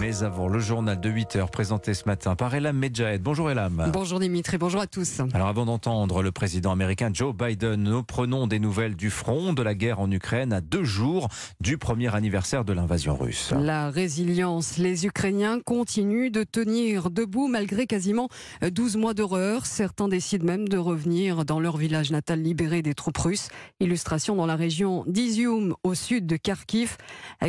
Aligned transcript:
Mais 0.00 0.22
avant, 0.22 0.48
le 0.48 0.60
journal 0.60 0.98
de 0.98 1.10
8 1.10 1.36
heures 1.36 1.50
présenté 1.50 1.92
ce 1.92 2.04
matin 2.06 2.34
par 2.34 2.54
Elam 2.54 2.74
Medjahed. 2.74 3.20
Bonjour 3.20 3.50
Elam. 3.50 3.90
Bonjour 3.92 4.18
Dimitri, 4.18 4.56
bonjour 4.56 4.80
à 4.80 4.86
tous. 4.86 5.20
Alors 5.34 5.48
avant 5.48 5.66
d'entendre 5.66 6.22
le 6.22 6.32
président 6.32 6.72
américain 6.72 7.10
Joe 7.12 7.34
Biden, 7.34 7.82
nous 7.82 8.02
prenons 8.02 8.46
des 8.46 8.58
nouvelles 8.58 8.96
du 8.96 9.10
front 9.10 9.52
de 9.52 9.62
la 9.62 9.74
guerre 9.74 10.00
en 10.00 10.10
Ukraine 10.10 10.54
à 10.54 10.62
deux 10.62 10.84
jours 10.84 11.28
du 11.60 11.76
premier 11.76 12.14
anniversaire 12.14 12.64
de 12.64 12.72
l'invasion 12.72 13.14
russe. 13.14 13.52
La 13.54 13.90
résilience, 13.90 14.78
les 14.78 15.04
Ukrainiens 15.04 15.60
continuent 15.60 16.30
de 16.30 16.44
tenir 16.44 17.10
debout 17.10 17.48
malgré 17.48 17.86
quasiment 17.86 18.30
12 18.62 18.96
mois 18.96 19.12
d'horreur. 19.12 19.66
Certains 19.66 20.08
décident 20.08 20.46
même 20.46 20.66
de 20.66 20.78
revenir 20.78 21.44
dans 21.44 21.60
leur 21.60 21.76
village 21.76 22.10
natal 22.10 22.40
libéré 22.40 22.80
des 22.80 22.94
troupes 22.94 23.18
russes. 23.18 23.50
Illustration 23.80 24.34
dans 24.34 24.46
la 24.46 24.56
région 24.56 25.04
d'Izium 25.06 25.74
au 25.82 25.92
sud 25.92 26.26
de 26.26 26.36
Kharkiv. 26.36 26.96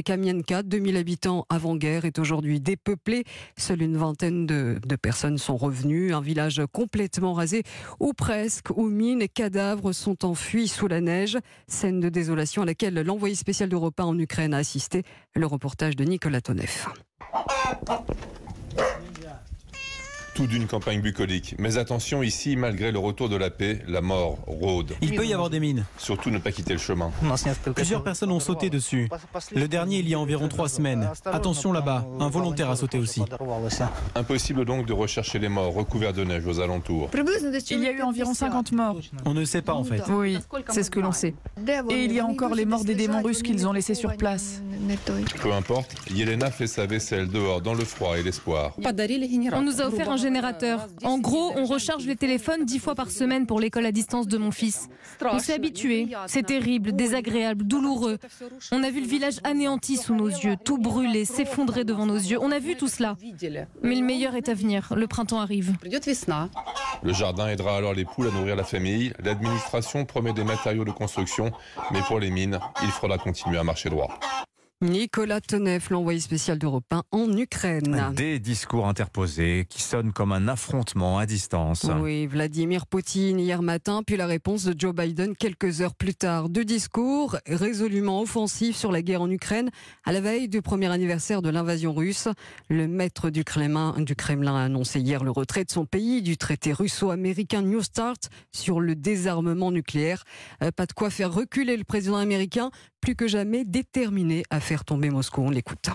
Kamienka, 0.04 0.64
2000 0.64 0.98
habitants 0.98 1.46
avant-guerre, 1.50 2.04
est 2.04 2.20
aujourd'hui 2.20 2.41
dépeuplé. 2.60 3.24
Seule 3.58 3.82
une 3.82 3.98
vingtaine 3.98 4.46
de, 4.46 4.80
personnes 5.02 5.38
sont 5.38 5.58
revenues. 5.58 6.14
Un 6.14 6.22
village 6.22 6.62
complètement 6.72 7.34
rasé, 7.34 7.64
ou 8.00 8.14
presque, 8.14 8.70
où 8.76 8.88
mines 8.88 9.22
et 9.22 9.30
cadavres 9.30 9.94
sont 9.94 10.26
enfuis 10.26 10.68
sous 10.68 10.88
la 10.88 11.02
neige. 11.02 11.38
Scène 11.68 12.00
de 12.00 12.10
désolation 12.10 12.62
à 12.62 12.66
laquelle 12.66 12.96
l'envoyé 12.96 13.36
spécial 13.36 13.70
d'Europe 13.70 14.00
en 14.00 14.18
Ukraine 14.18 14.54
a 14.54 14.58
assisté. 14.58 15.04
Le 15.36 15.46
reportage 15.46 15.96
de 15.96 16.04
Nicolas 16.04 16.42
Tonev. 16.42 16.88
Tout 20.34 20.48
d'une 20.48 20.66
campagne 20.66 21.02
bucolique. 21.02 21.56
Mais 21.60 21.78
attention, 21.78 22.24
ici, 22.24 22.56
malgré 22.56 22.92
le 22.92 23.00
retour 23.00 23.28
de 23.28 23.36
la 23.36 23.50
paix, 23.50 23.84
la 23.88 24.00
mort 24.00 24.38
rôde. 24.48 24.94
Il 25.02 25.14
peut 25.14 25.26
y 25.26 25.34
avoir 25.34 25.50
des 25.50 25.60
mines. 25.60 25.84
Surtout 25.98 26.30
ne 26.30 26.38
pas 26.38 26.52
quitter 26.52 26.74
le 26.74 26.80
chemin. 26.80 27.12
Plusieurs 27.76 28.04
personnes 28.04 28.32
ont 28.32 28.40
sauté 28.40 28.70
dessus. 28.70 29.10
Le 29.54 29.68
dernier, 29.68 30.00
il 30.00 30.08
y 30.08 30.14
a 30.14 30.20
environ 30.20 30.48
trois 30.48 30.70
semaines. 30.70 31.10
Attention 31.26 31.74
là-bas, 31.74 32.08
un 32.20 32.30
volontaire 32.30 32.70
a 32.70 32.76
sauté 32.78 32.98
aussi. 32.98 33.22
Impossible 34.16 34.64
donc 34.64 34.86
de 34.86 34.94
rechercher 34.94 35.38
les 35.40 35.50
morts 35.50 35.74
recouverts 35.74 36.14
de 36.14 36.24
neige 36.24 36.46
aux 36.48 36.60
alentours. 36.62 37.10
Il 37.70 37.84
y 37.84 37.88
a 37.88 37.92
eu 37.92 38.02
environ 38.02 38.34
50 38.34 38.72
morts. 38.72 39.00
On 39.26 39.34
ne 39.34 39.44
sait 39.44 39.62
pas 39.62 39.74
en 39.74 39.84
fait. 39.84 40.04
Oui, 40.10 40.38
c'est 40.70 40.84
ce 40.84 40.92
que 40.92 41.00
l'on 41.00 41.12
sait. 41.12 41.34
Et 41.90 42.06
il 42.06 42.14
y 42.14 42.20
a 42.20 42.26
encore 42.26 42.56
les 42.56 42.66
morts 42.66 42.86
des 42.86 42.96
démons 42.96 43.22
russes 43.22 43.44
qu'ils 43.44 43.68
ont 43.68 43.74
laissés 43.74 43.96
sur 43.96 44.16
place. 44.16 44.62
Peu 45.42 45.52
importe, 45.52 45.94
Yelena 46.10 46.52
fait 46.52 46.68
sa 46.68 46.86
vaisselle 46.86 47.28
dehors 47.28 47.62
dans 47.62 47.74
le 47.74 47.84
froid 47.84 48.18
et 48.18 48.24
l'espoir. 48.24 48.76
On 49.54 49.62
nous 49.62 49.82
a 49.82 49.88
offert 49.88 50.10
un 50.10 50.18
En 51.04 51.20
gros, 51.20 51.54
on 51.56 51.66
recharge 51.66 52.06
les 52.06 52.16
téléphones 52.16 52.66
dix 52.66 52.80
fois 52.80 52.96
par 52.96 53.12
semaine 53.12 53.46
pour 53.46 53.60
l'école 53.60 53.86
à 53.86 53.92
distance 53.92 54.28
de 54.28 54.38
mon 54.38 54.52
fils. 54.52 54.90
On 55.22 55.40
s'est 55.40 55.54
habitué. 55.54 56.08
C'est 56.28 56.46
terrible, 56.46 56.94
désagréable, 56.94 57.64
douloureux. 57.66 58.18
On 58.72 58.84
a 58.84 58.90
vu 58.90 59.02
le 59.02 59.08
village 59.08 59.40
anéanti 59.44 59.98
sous 59.98 60.16
nos 60.16 60.28
yeux, 60.28 60.56
tout 60.64 60.78
brûlé, 60.78 61.26
s'effondrer 61.26 61.84
devant 61.84 62.06
nos 62.06 62.16
yeux. 62.16 62.38
On 62.42 62.52
a 62.52 62.60
vu 62.60 62.76
tout 62.76 62.88
cela. 62.88 63.16
Mais 63.82 63.96
le 63.96 64.04
meilleur 64.04 64.36
est 64.36 64.50
à 64.50 64.54
venir. 64.54 64.94
Le 64.96 65.08
printemps 65.08 65.40
arrive. 65.40 65.74
Le 67.04 67.14
jardin 67.14 67.48
aidera 67.48 67.78
alors 67.78 67.94
les 67.94 68.06
poules 68.06 68.28
à 68.28 68.32
nourrir 68.32 68.56
la 68.56 68.64
famille. 68.64 69.14
L'administration 69.24 70.06
promet 70.06 70.34
des 70.34 70.44
matériaux 70.44 70.86
de 70.86 70.92
construction, 70.92 71.52
mais 71.92 72.02
pour 72.02 72.20
les 72.20 72.30
mines, 72.30 72.60
il 72.84 72.90
faudra 72.90 73.18
continuer 73.18 73.58
à 73.58 73.64
marcher 73.64 73.90
droit. 73.90 74.20
Nicolas 74.84 75.42
Teneff, 75.42 75.92
l'envoyé 75.92 76.20
spécial 76.20 76.58
d'Europe 76.58 76.86
1 76.90 77.04
en 77.12 77.38
Ukraine. 77.38 78.14
Des 78.16 78.40
discours 78.40 78.88
interposés 78.88 79.68
qui 79.70 79.80
sonnent 79.80 80.12
comme 80.12 80.32
un 80.32 80.48
affrontement 80.48 81.20
à 81.20 81.28
distance. 81.28 81.86
Oui, 82.02 82.26
Vladimir 82.26 82.88
Poutine 82.88 83.40
hier 83.40 83.62
matin, 83.62 84.02
puis 84.04 84.18
la 84.18 84.26
réponse 84.26 84.64
de 84.64 84.74
Joe 84.76 84.96
Biden 84.96 85.36
quelques 85.36 85.82
heures 85.82 85.94
plus 85.94 86.16
tard. 86.16 86.50
Deux 86.50 86.66
discours 86.66 87.38
résolument 87.46 88.22
offensifs 88.22 88.76
sur 88.76 88.92
la 88.92 89.04
guerre 89.04 89.22
en 89.22 89.30
Ukraine 89.30 89.70
à 90.04 90.12
la 90.12 90.20
veille 90.20 90.48
du 90.50 90.64
premier 90.64 90.88
anniversaire 90.88 91.44
de 91.44 91.52
l'invasion 91.52 91.94
russe. 91.94 92.28
Le 92.68 92.88
maître 92.88 93.30
du 93.30 93.44
Kremlin, 93.44 93.94
du 94.00 94.16
Kremlin 94.16 94.56
a 94.56 94.64
annoncé 94.64 95.00
hier 95.00 95.24
le 95.24 95.30
retrait 95.30 95.64
de 95.64 95.70
son 95.70 95.86
pays 95.86 96.24
du 96.24 96.38
traité 96.38 96.74
russo-américain 96.74 97.62
New 97.62 97.84
Start 97.84 98.32
sur 98.52 98.80
le 98.80 98.96
désarmement 98.96 99.72
nucléaire. 99.72 100.24
Pas 100.76 100.88
de 100.88 100.94
quoi 100.94 101.12
faire 101.12 101.32
reculer 101.32 101.78
le 101.78 101.84
président 101.84 102.18
américain, 102.18 102.72
plus 103.00 103.16
que 103.16 103.28
jamais 103.28 103.64
déterminé 103.64 104.44
à 104.50 104.60
faire 104.60 104.71
tomber 104.86 105.10
Moscou. 105.10 105.42
On 105.42 105.50
l'écoute. 105.50 105.90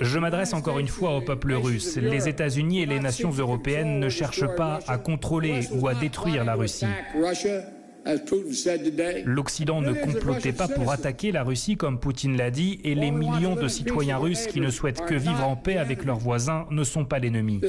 Je 0.00 0.18
m'adresse 0.18 0.54
encore 0.54 0.78
une 0.78 0.88
fois 0.88 1.16
au 1.16 1.20
peuple 1.20 1.52
russe. 1.52 1.96
Les 1.96 2.28
États-Unis 2.28 2.82
et 2.82 2.86
les 2.86 2.98
nations 2.98 3.30
européennes 3.30 4.00
ne 4.00 4.08
cherchent 4.08 4.46
pas 4.56 4.80
à 4.88 4.96
contrôler 4.96 5.68
ou 5.72 5.86
à 5.86 5.94
détruire 5.94 6.44
la 6.44 6.54
Russie. 6.54 6.86
L'Occident 9.24 9.80
ne 9.80 9.92
complotait 9.92 10.52
pas 10.52 10.66
pour 10.66 10.90
attaquer 10.90 11.30
la 11.30 11.44
Russie 11.44 11.76
comme 11.76 12.00
Poutine 12.00 12.36
l'a 12.36 12.50
dit 12.50 12.80
et 12.84 12.94
les 12.94 13.10
millions 13.10 13.54
de 13.54 13.68
citoyens 13.68 14.18
russes 14.18 14.46
qui 14.46 14.60
ne 14.60 14.70
souhaitent 14.70 15.04
que 15.04 15.14
vivre 15.14 15.44
en 15.46 15.56
paix 15.56 15.76
avec 15.76 16.04
leurs 16.04 16.18
voisins 16.18 16.66
ne 16.70 16.84
sont 16.84 17.04
pas 17.04 17.18
l'ennemi. 17.18 17.60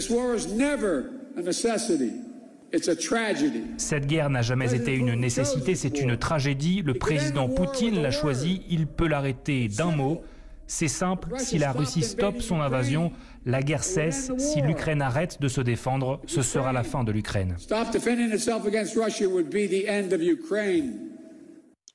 Cette 3.77 4.07
guerre 4.07 4.29
n'a 4.29 4.41
jamais 4.41 4.73
été 4.73 4.95
une 4.95 5.13
nécessité, 5.13 5.75
c'est 5.75 6.01
une 6.01 6.17
tragédie. 6.17 6.81
Le 6.81 6.95
président 6.95 7.47
Poutine 7.47 8.01
l'a 8.01 8.11
choisi, 8.11 8.63
il 8.69 8.87
peut 8.87 9.07
l'arrêter 9.07 9.67
d'un 9.67 9.91
mot. 9.91 10.23
C'est 10.65 10.87
simple, 10.87 11.29
si 11.37 11.59
la 11.59 11.71
Russie 11.71 12.01
stoppe 12.01 12.41
son 12.41 12.61
invasion, 12.61 13.11
la 13.45 13.61
guerre 13.61 13.83
cesse. 13.83 14.31
Si 14.37 14.61
l'Ukraine 14.61 15.01
arrête 15.01 15.39
de 15.39 15.47
se 15.47 15.61
défendre, 15.61 16.19
ce 16.25 16.41
sera 16.41 16.73
la 16.73 16.83
fin 16.83 17.03
de 17.03 17.11
l'Ukraine. 17.11 17.55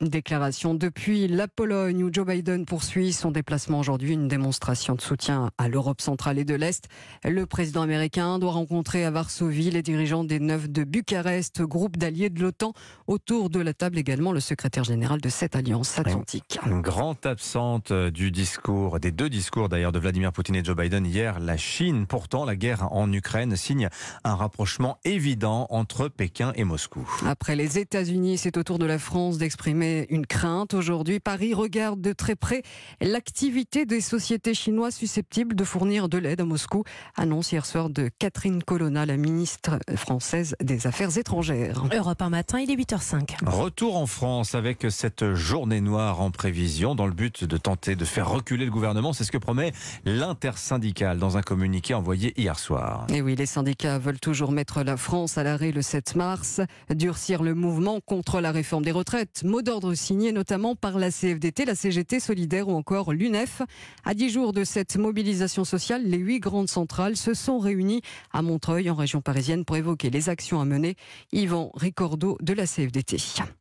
Déclaration 0.00 0.74
depuis 0.74 1.26
la 1.26 1.48
Pologne 1.48 2.04
où 2.04 2.10
Joe 2.12 2.24
Biden 2.24 2.66
poursuit 2.66 3.12
son 3.12 3.32
déplacement 3.32 3.80
aujourd'hui, 3.80 4.12
une 4.12 4.28
démonstration 4.28 4.94
de 4.94 5.00
soutien 5.00 5.50
à 5.58 5.68
l'Europe 5.68 6.00
centrale 6.00 6.38
et 6.38 6.44
de 6.44 6.54
l'Est. 6.54 6.84
Le 7.24 7.46
président 7.46 7.82
américain 7.82 8.38
doit 8.38 8.52
rencontrer 8.52 9.04
à 9.04 9.10
Varsovie 9.10 9.72
les 9.72 9.82
dirigeants 9.82 10.22
des 10.22 10.38
neuf 10.38 10.70
de 10.70 10.84
Bucarest, 10.84 11.62
groupe 11.62 11.96
d'alliés 11.96 12.30
de 12.30 12.40
l'OTAN. 12.40 12.74
Autour 13.08 13.50
de 13.50 13.58
la 13.58 13.74
table 13.74 13.98
également 13.98 14.30
le 14.30 14.38
secrétaire 14.38 14.84
général 14.84 15.20
de 15.20 15.28
cette 15.28 15.56
alliance 15.56 15.98
atlantique. 15.98 16.60
Une 16.64 16.80
grande 16.80 17.26
absente 17.26 17.92
du 17.92 18.30
discours, 18.30 19.00
des 19.00 19.10
deux 19.10 19.28
discours 19.28 19.68
d'ailleurs 19.68 19.90
de 19.90 19.98
Vladimir 19.98 20.32
Poutine 20.32 20.54
et 20.54 20.64
Joe 20.64 20.76
Biden 20.76 21.06
hier, 21.06 21.40
la 21.40 21.56
Chine. 21.56 22.06
Pourtant, 22.06 22.44
la 22.44 22.54
guerre 22.54 22.92
en 22.92 23.12
Ukraine 23.12 23.56
signe 23.56 23.88
un 24.22 24.36
rapprochement 24.36 24.98
évident 25.04 25.66
entre 25.70 26.06
Pékin 26.06 26.52
et 26.54 26.62
Moscou. 26.62 27.04
Après 27.26 27.56
les 27.56 27.80
États-Unis, 27.80 28.38
c'est 28.38 28.56
au 28.58 28.62
tour 28.62 28.78
de 28.78 28.86
la 28.86 29.00
France 29.00 29.38
d'exprimer 29.38 29.87
une 30.10 30.26
crainte 30.26 30.74
aujourd'hui. 30.74 31.20
Paris 31.20 31.54
regarde 31.54 32.00
de 32.00 32.12
très 32.12 32.36
près 32.36 32.62
l'activité 33.00 33.86
des 33.86 34.00
sociétés 34.00 34.54
chinoises 34.54 34.94
susceptibles 34.94 35.54
de 35.54 35.64
fournir 35.64 36.08
de 36.08 36.18
l'aide 36.18 36.40
à 36.40 36.44
Moscou. 36.44 36.84
Annonce 37.16 37.52
hier 37.52 37.66
soir 37.66 37.90
de 37.90 38.10
Catherine 38.18 38.62
Colonna, 38.62 39.06
la 39.06 39.16
ministre 39.16 39.78
française 39.96 40.56
des 40.62 40.86
Affaires 40.86 41.16
étrangères. 41.16 41.82
Europe 41.92 42.22
un 42.22 42.30
matin, 42.30 42.60
il 42.60 42.70
est 42.70 42.76
8h05. 42.76 43.44
Retour 43.46 43.96
en 43.96 44.06
France 44.06 44.54
avec 44.54 44.86
cette 44.90 45.34
journée 45.34 45.80
noire 45.80 46.20
en 46.20 46.30
prévision 46.30 46.94
dans 46.94 47.06
le 47.06 47.12
but 47.12 47.44
de 47.44 47.56
tenter 47.56 47.96
de 47.96 48.04
faire 48.04 48.28
reculer 48.28 48.64
le 48.64 48.70
gouvernement. 48.70 49.12
C'est 49.12 49.24
ce 49.24 49.32
que 49.32 49.38
promet 49.38 49.72
l'intersyndicale 50.04 51.18
dans 51.18 51.36
un 51.36 51.42
communiqué 51.42 51.94
envoyé 51.94 52.38
hier 52.40 52.58
soir. 52.58 53.06
Et 53.12 53.22
oui, 53.22 53.36
les 53.36 53.46
syndicats 53.46 53.98
veulent 53.98 54.20
toujours 54.20 54.52
mettre 54.52 54.82
la 54.82 54.96
France 54.96 55.38
à 55.38 55.42
l'arrêt 55.42 55.72
le 55.72 55.82
7 55.82 56.16
mars, 56.16 56.60
durcir 56.90 57.42
le 57.42 57.54
mouvement 57.54 58.00
contre 58.00 58.40
la 58.40 58.52
réforme 58.52 58.84
des 58.84 58.92
retraites. 58.92 59.42
Mot 59.44 59.62
signé 59.94 60.32
notamment 60.32 60.76
par 60.76 60.98
la 60.98 61.10
CFDT, 61.10 61.64
la 61.64 61.74
CGT 61.74 62.20
solidaire 62.20 62.68
ou 62.68 62.72
encore 62.72 63.12
l'UNEF. 63.12 63.62
À 64.04 64.14
dix 64.14 64.30
jours 64.30 64.52
de 64.52 64.64
cette 64.64 64.96
mobilisation 64.96 65.64
sociale, 65.64 66.04
les 66.04 66.18
huit 66.18 66.40
grandes 66.40 66.68
centrales 66.68 67.16
se 67.16 67.34
sont 67.34 67.58
réunies 67.58 68.02
à 68.32 68.42
Montreuil, 68.42 68.90
en 68.90 68.94
région 68.94 69.20
parisienne, 69.20 69.64
pour 69.64 69.76
évoquer 69.76 70.10
les 70.10 70.28
actions 70.28 70.60
à 70.60 70.64
mener. 70.64 70.96
Yvan 71.32 71.70
Ricordo 71.74 72.38
de 72.40 72.52
la 72.52 72.66
CFDT. 72.66 73.16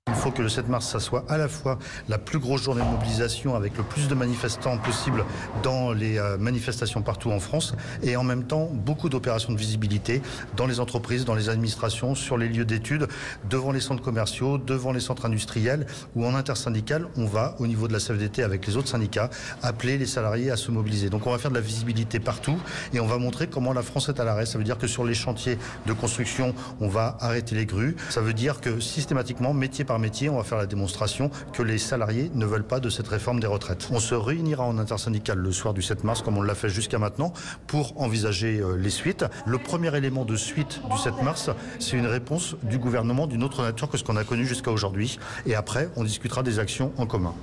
Il 0.07 0.13
faut 0.13 0.31
que 0.31 0.41
le 0.41 0.50
7 0.50 0.69
mars, 0.69 0.88
ça 0.88 1.00
soit 1.00 1.25
à 1.28 1.38
la 1.38 1.47
fois 1.47 1.78
la 2.07 2.18
plus 2.18 2.40
grosse 2.40 2.63
journée 2.63 2.81
de 2.81 2.88
mobilisation 2.90 3.56
avec 3.56 3.78
le 3.78 3.84
plus 3.84 4.07
de 4.07 4.16
manifestants 4.16 4.78
possible 4.78 5.25
dans 5.63 5.92
les 5.92 6.19
manifestations 6.39 7.01
partout 7.01 7.31
en 7.31 7.39
France 7.39 7.75
et 8.04 8.15
en 8.15 8.24
même 8.24 8.44
temps 8.44 8.69
beaucoup 8.71 9.09
d'opérations 9.09 9.51
de 9.51 9.57
visibilité 9.57 10.21
dans 10.56 10.65
les 10.65 10.80
entreprises, 10.80 11.25
dans 11.25 11.36
les 11.36 11.50
administrations, 11.50 12.15
sur 12.15 12.38
les 12.38 12.48
lieux 12.48 12.65
d'études, 12.65 13.07
devant 13.50 13.71
les 13.71 13.81
centres 13.81 14.01
commerciaux, 14.01 14.57
devant 14.57 14.92
les 14.92 15.00
centres 15.00 15.25
industriels 15.25 15.86
ou 16.15 16.25
en 16.25 16.36
intersyndical, 16.36 17.07
on 17.18 17.25
va, 17.25 17.56
au 17.59 17.68
niveau 17.68 17.88
de 17.88 17.94
la 17.94 18.00
CFDT 18.00 18.44
avec 18.44 18.65
les 18.65 18.77
autres 18.77 18.88
syndicats, 18.88 19.30
appeler 19.62 19.98
les 19.98 20.06
salariés 20.06 20.51
à 20.51 20.57
se 20.57 20.71
mobiliser. 20.71 21.09
Donc 21.09 21.27
on 21.27 21.31
va 21.31 21.38
faire 21.38 21.51
de 21.51 21.56
la 21.56 21.62
visibilité 21.62 22.19
partout 22.19 22.57
et 22.94 23.00
on 23.00 23.07
va 23.07 23.18
montrer 23.18 23.48
comment 23.48 23.74
la 23.74 23.81
France 23.81 24.09
est 24.09 24.19
à 24.19 24.24
l'arrêt. 24.24 24.45
Ça 24.45 24.57
veut 24.57 24.63
dire 24.63 24.77
que 24.77 24.88
sur 24.88 25.04
les 25.04 25.13
chantiers 25.13 25.57
de 25.86 25.94
construction, 25.94 26.54
on 26.80 26.88
va 26.88 27.18
arrêter 27.19 27.56
les 27.56 27.65
grues. 27.65 27.95
Ça 28.09 28.21
veut 28.21 28.33
dire 28.33 28.62
que 28.62 28.80
systématiquement, 28.80 29.54
métier 29.54 29.83
par 29.83 29.96
on 30.29 30.38
va 30.38 30.44
faire 30.44 30.57
la 30.57 30.65
démonstration 30.67 31.31
que 31.53 31.63
les 31.63 31.77
salariés 31.77 32.31
ne 32.33 32.45
veulent 32.45 32.67
pas 32.67 32.79
de 32.79 32.89
cette 32.89 33.07
réforme 33.07 33.39
des 33.39 33.47
retraites. 33.47 33.89
On 33.91 33.99
se 33.99 34.15
réunira 34.15 34.63
en 34.63 34.77
intersyndical 34.77 35.38
le 35.38 35.51
soir 35.51 35.73
du 35.73 35.81
7 35.81 36.03
mars, 36.03 36.21
comme 36.21 36.38
on 36.38 36.41
l'a 36.41 36.55
fait 36.55 36.69
jusqu'à 36.69 36.99
maintenant, 36.99 37.33
pour 37.65 37.99
envisager 38.01 38.61
les 38.77 38.89
suites. 38.89 39.25
Le 39.45 39.57
premier 39.57 39.95
élément 39.95 40.25
de 40.25 40.35
suite 40.35 40.81
du 40.91 40.97
7 40.97 41.23
mars, 41.23 41.49
c'est 41.79 41.97
une 41.97 42.05
réponse 42.05 42.55
du 42.63 42.77
gouvernement 42.77 43.27
d'une 43.27 43.44
autre 43.44 43.63
nature 43.63 43.89
que 43.89 43.97
ce 43.97 44.03
qu'on 44.03 44.17
a 44.17 44.23
connu 44.23 44.45
jusqu'à 44.45 44.71
aujourd'hui. 44.71 45.19
Et 45.45 45.55
après, 45.55 45.89
on 45.95 46.03
discutera 46.03 46.44
des 46.44 46.59
actions 46.59 46.91
en 46.97 47.05
commun. 47.05 47.33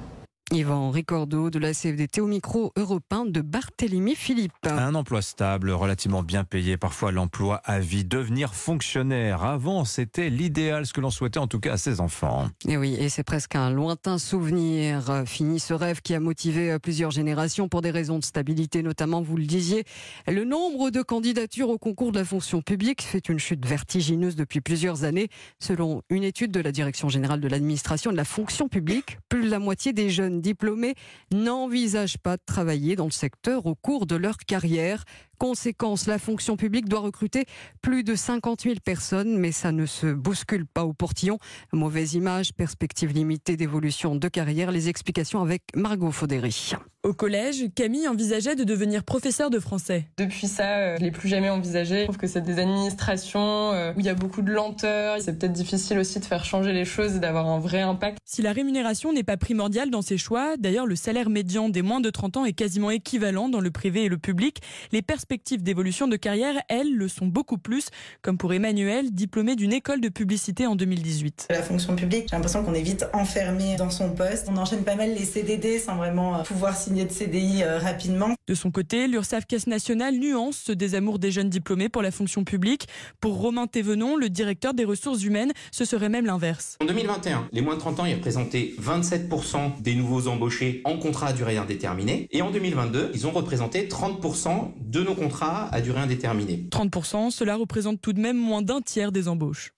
Yvan 0.52 0.90
Ricordo 0.90 1.48
de 1.48 1.58
la 1.58 1.72
CFDT 1.72 2.20
au 2.20 2.26
micro 2.26 2.72
européen 2.76 3.24
de 3.24 3.40
Barthélemy 3.40 4.14
Philippe. 4.14 4.52
Un 4.66 4.94
emploi 4.94 5.22
stable, 5.22 5.70
relativement 5.70 6.22
bien 6.22 6.44
payé, 6.44 6.76
parfois 6.76 7.12
l'emploi 7.12 7.62
à 7.64 7.80
vie, 7.80 8.04
devenir 8.04 8.54
fonctionnaire. 8.54 9.42
Avant, 9.42 9.86
c'était 9.86 10.28
l'idéal, 10.28 10.84
ce 10.84 10.92
que 10.92 11.00
l'on 11.00 11.10
souhaitait 11.10 11.38
en 11.38 11.46
tout 11.46 11.60
cas 11.60 11.72
à 11.72 11.76
ses 11.78 12.00
enfants. 12.00 12.50
Et 12.68 12.76
oui, 12.76 12.94
et 12.94 13.08
c'est 13.08 13.24
presque 13.24 13.56
un 13.56 13.70
lointain 13.70 14.18
souvenir. 14.18 15.24
Fini 15.24 15.58
ce 15.58 15.72
rêve 15.72 16.02
qui 16.02 16.14
a 16.14 16.20
motivé 16.20 16.78
plusieurs 16.78 17.10
générations 17.10 17.68
pour 17.68 17.80
des 17.80 17.90
raisons 17.90 18.18
de 18.18 18.24
stabilité, 18.24 18.82
notamment, 18.82 19.22
vous 19.22 19.38
le 19.38 19.46
disiez. 19.46 19.84
Le 20.28 20.44
nombre 20.44 20.90
de 20.90 21.00
candidatures 21.00 21.70
au 21.70 21.78
concours 21.78 22.12
de 22.12 22.18
la 22.18 22.24
fonction 22.24 22.60
publique 22.60 23.02
fait 23.02 23.30
une 23.30 23.38
chute 23.38 23.64
vertigineuse 23.64 24.36
depuis 24.36 24.60
plusieurs 24.60 25.04
années. 25.04 25.28
Selon 25.58 26.02
une 26.10 26.22
étude 26.22 26.50
de 26.50 26.60
la 26.60 26.70
Direction 26.70 27.08
générale 27.08 27.40
de 27.40 27.48
l'administration 27.48 28.12
de 28.12 28.16
la 28.16 28.24
fonction 28.24 28.68
publique, 28.68 29.18
plus 29.30 29.44
de 29.44 29.50
la 29.50 29.58
moitié 29.58 29.92
des 29.94 30.10
jeunes 30.10 30.33
diplômés 30.40 30.94
n'envisagent 31.32 32.18
pas 32.18 32.36
de 32.36 32.42
travailler 32.44 32.96
dans 32.96 33.04
le 33.04 33.10
secteur 33.10 33.66
au 33.66 33.74
cours 33.74 34.06
de 34.06 34.16
leur 34.16 34.38
carrière. 34.38 35.04
Conséquence, 35.38 36.06
la 36.06 36.18
fonction 36.18 36.56
publique 36.56 36.88
doit 36.88 37.00
recruter 37.00 37.46
plus 37.82 38.04
de 38.04 38.14
50 38.14 38.62
000 38.62 38.76
personnes, 38.84 39.36
mais 39.38 39.52
ça 39.52 39.72
ne 39.72 39.86
se 39.86 40.06
bouscule 40.06 40.66
pas 40.66 40.84
au 40.84 40.92
portillon. 40.92 41.38
Mauvaise 41.72 42.14
image, 42.14 42.52
perspective 42.54 43.12
limitée 43.12 43.56
d'évolution 43.56 44.16
de 44.16 44.28
carrière. 44.28 44.70
Les 44.70 44.88
explications 44.88 45.40
avec 45.42 45.62
Margot 45.74 46.12
Faudéry. 46.12 46.72
Au 47.04 47.12
collège, 47.12 47.66
Camille 47.74 48.08
envisageait 48.08 48.56
de 48.56 48.64
devenir 48.64 49.04
professeur 49.04 49.50
de 49.50 49.58
français. 49.58 50.08
Depuis 50.16 50.46
ça, 50.46 50.78
euh, 50.78 50.96
je 50.98 51.04
l'ai 51.04 51.10
plus 51.10 51.28
jamais 51.28 51.50
envisagé. 51.50 51.98
Je 51.98 52.04
trouve 52.04 52.16
que 52.16 52.26
c'est 52.26 52.40
des 52.40 52.58
administrations 52.58 53.72
euh, 53.72 53.92
où 53.92 54.00
il 54.00 54.06
y 54.06 54.08
a 54.08 54.14
beaucoup 54.14 54.40
de 54.40 54.50
lenteur. 54.50 55.18
C'est 55.20 55.38
peut-être 55.38 55.52
difficile 55.52 55.98
aussi 55.98 56.18
de 56.18 56.24
faire 56.24 56.46
changer 56.46 56.72
les 56.72 56.86
choses 56.86 57.16
et 57.16 57.18
d'avoir 57.18 57.46
un 57.46 57.58
vrai 57.58 57.82
impact. 57.82 58.16
Si 58.24 58.40
la 58.40 58.52
rémunération 58.52 59.12
n'est 59.12 59.22
pas 59.22 59.36
primordiale 59.36 59.90
dans 59.90 60.00
ses 60.00 60.16
choix, 60.16 60.56
d'ailleurs 60.56 60.86
le 60.86 60.96
salaire 60.96 61.28
médian 61.28 61.68
des 61.68 61.82
moins 61.82 62.00
de 62.00 62.08
30 62.08 62.38
ans 62.38 62.44
est 62.46 62.54
quasiment 62.54 62.90
équivalent 62.90 63.50
dans 63.50 63.60
le 63.60 63.70
privé 63.70 64.04
et 64.04 64.08
le 64.08 64.16
public. 64.16 64.62
Les 64.90 65.02
perspectives 65.02 65.33
d'évolution 65.62 66.08
de 66.08 66.16
carrière, 66.16 66.62
elles, 66.68 66.94
le 66.94 67.08
sont 67.08 67.26
beaucoup 67.26 67.58
plus, 67.58 67.88
comme 68.22 68.38
pour 68.38 68.52
Emmanuel, 68.52 69.12
diplômé 69.12 69.56
d'une 69.56 69.72
école 69.72 70.00
de 70.00 70.08
publicité 70.08 70.66
en 70.66 70.76
2018. 70.76 71.48
La 71.50 71.62
fonction 71.62 71.96
publique, 71.96 72.26
j'ai 72.30 72.36
l'impression 72.36 72.64
qu'on 72.64 72.74
est 72.74 72.82
vite 72.82 73.06
enfermé 73.12 73.76
dans 73.76 73.90
son 73.90 74.10
poste. 74.10 74.48
On 74.50 74.56
enchaîne 74.56 74.84
pas 74.84 74.94
mal 74.94 75.14
les 75.14 75.24
CDD 75.24 75.78
sans 75.78 75.96
vraiment 75.96 76.42
pouvoir 76.42 76.76
signer 76.76 77.04
de 77.04 77.12
CDI 77.12 77.62
euh, 77.62 77.78
rapidement. 77.78 78.34
De 78.46 78.54
son 78.54 78.70
côté, 78.70 79.06
l'URSSAF 79.06 79.46
Caisse 79.46 79.66
nationale 79.66 80.16
nuance 80.16 80.56
ce 80.66 80.72
désamour 80.72 81.18
des 81.18 81.30
jeunes 81.30 81.50
diplômés 81.50 81.88
pour 81.88 82.02
la 82.02 82.10
fonction 82.10 82.44
publique. 82.44 82.88
Pour 83.20 83.38
Romain 83.38 83.66
Thévenon, 83.66 84.16
le 84.16 84.28
directeur 84.28 84.74
des 84.74 84.84
ressources 84.84 85.22
humaines, 85.24 85.52
ce 85.72 85.84
serait 85.84 86.08
même 86.08 86.26
l'inverse. 86.26 86.76
En 86.80 86.86
2021, 86.86 87.48
les 87.52 87.60
moins 87.60 87.74
de 87.74 87.80
30 87.80 88.00
ans 88.00 88.06
y 88.06 88.14
représentaient 88.14 88.74
27% 88.80 89.80
des 89.80 89.94
nouveaux 89.94 90.28
embauchés 90.28 90.82
en 90.84 90.98
contrat 90.98 91.28
à 91.28 91.32
durée 91.32 91.56
indéterminée. 91.56 92.28
Et 92.30 92.42
en 92.42 92.50
2022, 92.50 93.10
ils 93.14 93.26
ont 93.26 93.30
représenté 93.30 93.88
30% 93.88 94.72
de 94.80 95.02
nos 95.02 95.13
contrats 95.14 95.68
à 95.72 95.80
durée 95.80 96.00
indéterminée. 96.00 96.68
30%, 96.70 97.30
cela 97.30 97.56
représente 97.56 98.00
tout 98.00 98.12
de 98.12 98.20
même 98.20 98.36
moins 98.36 98.62
d'un 98.62 98.80
tiers 98.80 99.12
des 99.12 99.28
embauches. 99.28 99.72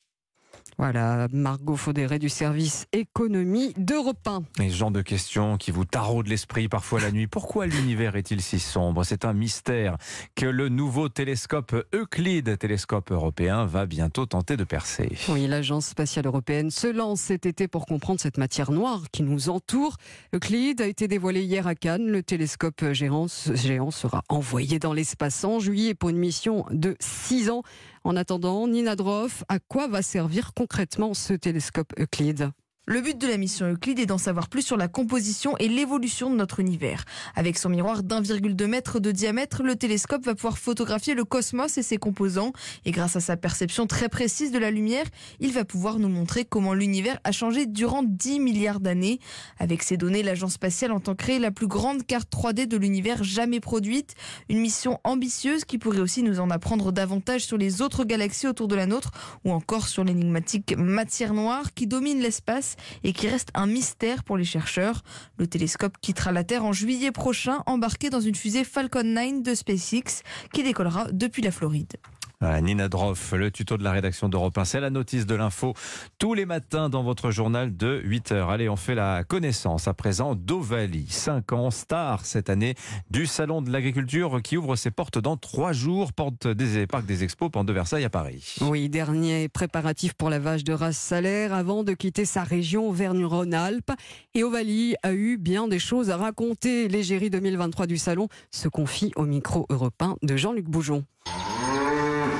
Voilà, 0.78 1.26
Margot 1.32 1.76
Faudéré 1.76 2.18
du 2.18 2.28
service 2.28 2.86
économie 2.92 3.72
d'Europe 3.78 4.28
1. 4.28 4.62
Et 4.62 4.68
ce 4.68 4.76
genre 4.76 4.90
de 4.90 5.00
questions 5.00 5.56
qui 5.56 5.70
vous 5.70 5.86
taraudent 5.86 6.28
l'esprit 6.28 6.68
parfois 6.68 7.00
la 7.00 7.10
nuit. 7.10 7.26
Pourquoi 7.26 7.66
l'univers 7.66 8.14
est-il 8.14 8.42
si 8.42 8.58
sombre? 8.58 9.02
C'est 9.02 9.24
un 9.24 9.32
mystère 9.32 9.96
que 10.34 10.44
le 10.44 10.68
nouveau 10.68 11.08
télescope 11.08 11.74
Euclide, 11.94 12.58
télescope 12.58 13.10
européen, 13.10 13.64
va 13.64 13.86
bientôt 13.86 14.26
tenter 14.26 14.58
de 14.58 14.64
percer. 14.64 15.16
Oui, 15.30 15.46
l'agence 15.46 15.86
spatiale 15.86 16.26
européenne 16.26 16.70
se 16.70 16.88
lance 16.88 17.20
cet 17.22 17.46
été 17.46 17.68
pour 17.68 17.86
comprendre 17.86 18.20
cette 18.20 18.36
matière 18.36 18.70
noire 18.70 19.04
qui 19.10 19.22
nous 19.22 19.48
entoure. 19.48 19.96
Euclide 20.34 20.82
a 20.82 20.86
été 20.86 21.08
dévoilé 21.08 21.42
hier 21.42 21.66
à 21.66 21.74
Cannes. 21.74 22.08
Le 22.08 22.22
télescope 22.22 22.92
géant, 22.92 23.28
géant 23.54 23.90
sera 23.90 24.22
envoyé 24.28 24.78
dans 24.78 24.92
l'espace 24.92 25.42
en 25.42 25.58
juillet 25.58 25.94
pour 25.94 26.10
une 26.10 26.18
mission 26.18 26.66
de 26.70 26.96
6 27.00 27.48
ans. 27.48 27.62
En 28.06 28.14
attendant, 28.14 28.68
Nina 28.68 28.94
Droff, 28.94 29.42
à 29.48 29.58
quoi 29.58 29.88
va 29.88 30.00
servir 30.00 30.54
concrètement 30.54 31.12
ce 31.12 31.32
télescope 31.32 31.92
Euclide? 31.98 32.52
Le 32.88 33.00
but 33.00 33.18
de 33.18 33.26
la 33.26 33.36
mission 33.36 33.68
Euclide 33.68 33.98
est 33.98 34.06
d'en 34.06 34.16
savoir 34.16 34.48
plus 34.48 34.62
sur 34.62 34.76
la 34.76 34.86
composition 34.86 35.56
et 35.58 35.66
l'évolution 35.66 36.30
de 36.30 36.36
notre 36.36 36.60
univers. 36.60 37.04
Avec 37.34 37.58
son 37.58 37.68
miroir 37.68 38.04
d'1,2 38.04 38.66
mètre 38.66 39.00
de 39.00 39.10
diamètre, 39.10 39.64
le 39.64 39.74
télescope 39.74 40.24
va 40.24 40.36
pouvoir 40.36 40.56
photographier 40.56 41.14
le 41.14 41.24
cosmos 41.24 41.78
et 41.78 41.82
ses 41.82 41.96
composants. 41.96 42.52
Et 42.84 42.92
grâce 42.92 43.16
à 43.16 43.20
sa 43.20 43.36
perception 43.36 43.88
très 43.88 44.08
précise 44.08 44.52
de 44.52 44.58
la 44.58 44.70
lumière, 44.70 45.04
il 45.40 45.52
va 45.52 45.64
pouvoir 45.64 45.98
nous 45.98 46.08
montrer 46.08 46.44
comment 46.44 46.74
l'univers 46.74 47.18
a 47.24 47.32
changé 47.32 47.66
durant 47.66 48.04
10 48.04 48.38
milliards 48.38 48.78
d'années. 48.78 49.18
Avec 49.58 49.82
ces 49.82 49.96
données, 49.96 50.22
l'agence 50.22 50.52
spatiale 50.52 50.92
entend 50.92 51.16
créer 51.16 51.40
la 51.40 51.50
plus 51.50 51.66
grande 51.66 52.06
carte 52.06 52.32
3D 52.32 52.68
de 52.68 52.76
l'univers 52.76 53.24
jamais 53.24 53.58
produite. 53.58 54.14
Une 54.48 54.60
mission 54.60 55.00
ambitieuse 55.02 55.64
qui 55.64 55.78
pourrait 55.78 55.98
aussi 55.98 56.22
nous 56.22 56.38
en 56.38 56.50
apprendre 56.50 56.92
davantage 56.92 57.46
sur 57.46 57.58
les 57.58 57.82
autres 57.82 58.04
galaxies 58.04 58.46
autour 58.46 58.68
de 58.68 58.76
la 58.76 58.86
nôtre 58.86 59.10
ou 59.44 59.50
encore 59.50 59.88
sur 59.88 60.04
l'énigmatique 60.04 60.76
matière 60.78 61.34
noire 61.34 61.74
qui 61.74 61.88
domine 61.88 62.20
l'espace 62.20 62.75
et 63.04 63.12
qui 63.12 63.28
reste 63.28 63.50
un 63.54 63.66
mystère 63.66 64.24
pour 64.24 64.36
les 64.36 64.44
chercheurs. 64.44 65.02
Le 65.38 65.46
télescope 65.46 65.96
quittera 66.00 66.32
la 66.32 66.44
Terre 66.44 66.64
en 66.64 66.72
juillet 66.72 67.12
prochain, 67.12 67.62
embarqué 67.66 68.10
dans 68.10 68.20
une 68.20 68.34
fusée 68.34 68.64
Falcon 68.64 69.02
9 69.02 69.42
de 69.42 69.54
SpaceX 69.54 70.22
qui 70.52 70.62
décollera 70.62 71.06
depuis 71.12 71.42
la 71.42 71.50
Floride. 71.50 71.96
Nina 72.42 72.88
Droff, 72.88 73.32
le 73.32 73.50
tuto 73.50 73.78
de 73.78 73.82
la 73.82 73.92
rédaction 73.92 74.28
d'Europe 74.28 74.58
1, 74.58 74.64
c'est 74.66 74.80
la 74.80 74.90
notice 74.90 75.24
de 75.24 75.34
l'info 75.34 75.72
tous 76.18 76.34
les 76.34 76.44
matins 76.44 76.90
dans 76.90 77.02
votre 77.02 77.30
journal 77.30 77.76
de 77.76 78.02
8 78.04 78.32
heures. 78.32 78.50
Allez, 78.50 78.68
on 78.68 78.76
fait 78.76 78.94
la 78.94 79.24
connaissance 79.24 79.88
à 79.88 79.94
présent 79.94 80.34
d'Ovalie, 80.34 81.06
5 81.08 81.52
ans, 81.52 81.70
star 81.70 82.26
cette 82.26 82.50
année 82.50 82.74
du 83.10 83.26
Salon 83.26 83.62
de 83.62 83.70
l'Agriculture 83.70 84.40
qui 84.42 84.58
ouvre 84.58 84.76
ses 84.76 84.90
portes 84.90 85.18
dans 85.18 85.36
3 85.36 85.72
jours, 85.72 86.12
porte 86.12 86.46
des 86.46 86.86
parcs 86.86 87.06
des 87.06 87.24
expos, 87.24 87.50
porte 87.50 87.66
de 87.66 87.72
Versailles 87.72 88.04
à 88.04 88.10
Paris. 88.10 88.56
Oui, 88.60 88.88
dernier 88.90 89.48
préparatif 89.48 90.12
pour 90.12 90.28
la 90.28 90.38
vache 90.38 90.64
de 90.64 90.74
race 90.74 90.98
salaire 90.98 91.54
avant 91.54 91.84
de 91.84 91.94
quitter 91.94 92.26
sa 92.26 92.44
région 92.44 92.88
Auvergne-Rhône-Alpes. 92.88 93.92
Et 94.34 94.44
Ovalie 94.44 94.94
a 95.02 95.12
eu 95.14 95.38
bien 95.38 95.68
des 95.68 95.78
choses 95.78 96.10
à 96.10 96.18
raconter. 96.18 96.88
L'égérie 96.88 97.30
2023 97.30 97.86
du 97.86 97.96
Salon 97.96 98.28
se 98.50 98.68
confie 98.68 99.12
au 99.16 99.24
micro 99.24 99.66
européen 99.70 100.16
de 100.22 100.36
Jean-Luc 100.36 100.66
Boujon. 100.66 101.04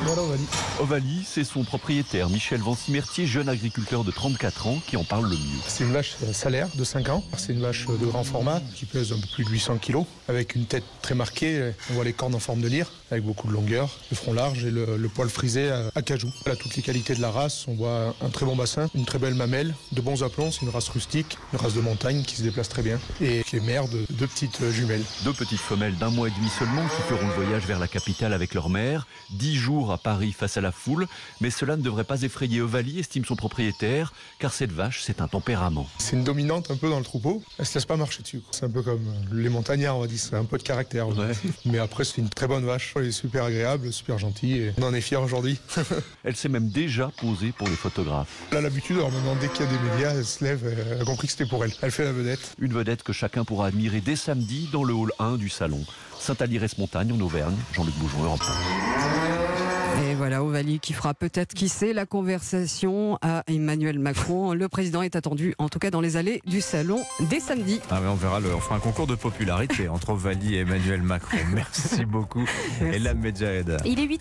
Voilà 0.06 0.23
Ovalie. 0.23 0.47
Ovalie, 0.79 1.26
c'est 1.26 1.43
son 1.43 1.64
propriétaire, 1.64 2.29
Michel 2.31 2.61
Vancimertier, 2.61 3.26
jeune 3.26 3.49
agriculteur 3.49 4.05
de 4.05 4.12
34 4.12 4.69
ans, 4.69 4.79
qui 4.87 4.97
en 4.97 5.03
parle 5.03 5.25
le 5.25 5.37
mieux. 5.37 5.61
C'est 5.67 5.82
une 5.82 5.93
vache 5.93 6.14
salaire 6.32 6.69
de 6.76 6.85
5 6.85 7.08
ans. 7.08 7.25
C'est 7.37 7.53
une 7.53 7.61
vache 7.61 7.87
de 7.87 8.06
grand 8.06 8.23
format 8.23 8.61
qui 8.76 8.85
pèse 8.85 9.11
un 9.12 9.19
peu 9.19 9.26
plus 9.35 9.44
de 9.44 9.50
800 9.50 9.79
kg, 9.79 10.05
avec 10.29 10.55
une 10.55 10.67
tête 10.67 10.85
très 11.03 11.17
marquée. 11.17 11.73
On 11.91 11.94
voit 11.94 12.05
les 12.05 12.13
cornes 12.13 12.36
en 12.36 12.39
forme 12.39 12.60
de 12.60 12.69
lyre, 12.69 12.93
avec 13.10 13.25
beaucoup 13.25 13.48
de 13.48 13.53
longueur, 13.53 13.98
le 14.10 14.17
front 14.17 14.32
large 14.32 14.65
et 14.65 14.70
le, 14.70 14.96
le 14.96 15.08
poil 15.08 15.29
frisé 15.29 15.70
à, 15.70 15.91
à, 15.96 16.03
cajou. 16.03 16.31
Elle 16.44 16.53
a 16.53 16.56
toutes 16.56 16.77
les 16.77 16.82
qualités 16.82 17.17
de 17.17 17.20
la 17.20 17.32
race. 17.32 17.65
On 17.67 17.75
voit 17.75 18.15
un 18.20 18.29
très 18.29 18.46
bon 18.46 18.55
bassin, 18.55 18.89
une 18.94 19.06
très 19.06 19.19
belle 19.19 19.34
mamelle, 19.34 19.75
de 19.91 20.01
bons 20.01 20.22
aplombs. 20.22 20.53
C'est 20.53 20.63
une 20.63 20.70
race 20.70 20.89
rustique, 20.89 21.36
une 21.53 21.58
race 21.58 21.75
de 21.75 21.81
montagne 21.81 22.22
qui 22.22 22.36
se 22.36 22.43
déplace 22.43 22.69
très 22.69 22.82
bien 22.82 23.01
et 23.20 23.43
qui 23.43 23.56
est 23.56 23.60
mère 23.60 23.89
de 23.89 24.06
deux 24.10 24.29
petites 24.29 24.70
jumelles. 24.70 25.03
Deux 25.25 25.32
petites 25.32 25.58
femelles 25.58 25.96
d'un 25.96 26.10
mois 26.10 26.29
et 26.29 26.32
demi 26.32 26.48
seulement 26.48 26.84
qui 26.86 27.03
feront 27.08 27.27
le 27.27 27.34
voyage 27.44 27.67
vers 27.67 27.81
la 27.81 27.89
capitale 27.89 28.32
avec 28.32 28.55
leur 28.55 28.69
mère. 28.69 29.08
Dix 29.31 29.56
jours 29.56 29.93
à 29.93 29.95
Paris 29.98 30.32
face 30.32 30.56
à 30.56 30.60
la 30.60 30.72
foule, 30.72 31.06
mais 31.41 31.50
cela 31.50 31.76
ne 31.76 31.82
devrait 31.82 32.05
pas 32.05 32.22
effrayer 32.22 32.60
Ovalie, 32.60 33.00
estime 33.00 33.24
son 33.24 33.36
propriétaire, 33.36 34.12
car 34.38 34.53
cette 34.53 34.72
vache, 34.72 35.03
c'est 35.03 35.20
un 35.20 35.29
tempérament. 35.29 35.88
C'est 35.98 36.17
une 36.17 36.24
dominante 36.24 36.70
un 36.70 36.76
peu 36.76 36.88
dans 36.88 36.98
le 36.98 37.05
troupeau, 37.05 37.43
elle 37.58 37.67
se 37.67 37.74
laisse 37.74 37.84
pas 37.84 37.96
marcher 37.96 38.22
dessus. 38.22 38.43
C'est 38.50 38.65
un 38.65 38.70
peu 38.70 38.82
comme 38.82 39.05
les 39.32 39.48
montagnards, 39.48 39.96
on 39.96 40.00
va 40.00 40.06
dire, 40.06 40.19
c'est 40.19 40.36
un 40.36 40.44
peu 40.44 40.58
de 40.58 40.62
caractère. 40.62 41.08
Ouais. 41.08 41.32
Mais 41.65 41.79
après, 41.79 42.05
c'est 42.05 42.19
une 42.19 42.29
très 42.29 42.46
bonne 42.46 42.65
vache, 42.65 42.93
elle 42.96 43.06
est 43.06 43.12
super 43.12 43.44
agréable, 43.44 43.93
super 43.93 44.19
gentille, 44.19 44.58
et 44.58 44.72
on 44.79 44.82
en 44.82 44.94
est 44.94 45.00
fiers 45.00 45.17
aujourd'hui. 45.17 45.58
elle 46.24 46.36
s'est 46.36 46.48
même 46.48 46.69
déjà 46.70 47.10
posée 47.20 47.53
pour 47.53 47.69
les 47.69 47.76
photographes. 47.76 48.29
Elle 48.50 48.58
a 48.58 48.60
l'habitude, 48.62 48.96
maintenant, 48.96 49.36
dès 49.41 49.48
qu'il 49.48 49.65
y 49.65 49.69
a 49.69 49.72
des 49.72 49.91
médias, 49.91 50.15
elle 50.15 50.24
se 50.24 50.44
lève, 50.44 50.67
elle 50.67 51.00
a 51.00 51.05
compris 51.05 51.26
que 51.26 51.32
c'était 51.32 51.46
pour 51.46 51.65
elle. 51.65 51.72
Elle 51.82 51.91
fait 51.91 52.05
la 52.05 52.12
vedette. 52.12 52.55
Une 52.58 52.72
vedette 52.72 53.03
que 53.03 53.12
chacun 53.12 53.44
pourra 53.44 53.67
admirer 53.67 54.00
dès 54.00 54.17
samedi 54.17 54.69
dans 54.72 54.84
le 54.84 54.94
hall 54.94 55.12
1 55.19 55.36
du 55.36 55.48
salon. 55.48 55.84
Saint-Alirès-Montagne 56.19 57.12
en 57.12 57.20
Auvergne, 57.20 57.56
Jean-Luc 57.72 57.94
Boujon, 57.96 58.22
Europe 58.24 58.43
1. 58.43 58.95
Et 60.02 60.14
voilà, 60.14 60.44
Ovalie 60.44 60.78
qui 60.78 60.93
fera 60.93 61.14
peut-être, 61.14 61.55
qui 61.55 61.69
sait, 61.69 61.93
la 61.93 62.06
conversation 62.06 63.19
à 63.22 63.43
Emmanuel 63.46 63.98
Macron. 63.98 64.52
Le 64.52 64.69
président 64.69 65.02
est 65.02 65.16
attendu, 65.16 65.55
en 65.58 65.69
tout 65.69 65.78
cas 65.78 65.90
dans 65.90 66.00
les 66.00 66.16
allées 66.16 66.40
du 66.46 66.60
salon, 66.60 67.00
dès 67.28 67.40
samedi. 67.40 67.81
Ah 67.90 68.00
on 68.06 68.14
verra, 68.14 68.40
le, 68.40 68.55
on 68.55 68.60
fera 68.60 68.76
un 68.76 68.81
concours 68.81 69.06
de 69.06 69.14
popularité 69.14 69.88
entre 69.88 70.10
Ovalie 70.10 70.55
et 70.55 70.60
Emmanuel 70.60 71.02
Macron. 71.02 71.38
Merci 71.52 72.05
beaucoup. 72.05 72.44
Merci. 72.81 72.96
Et 72.96 72.98
la 73.00 73.14
Medjahed. 73.14 73.78
Il 73.84 73.98
est 73.98 74.06
8 74.06 74.14